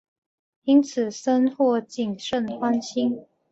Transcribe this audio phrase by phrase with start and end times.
[0.63, 3.23] 因此深获景胜欢心。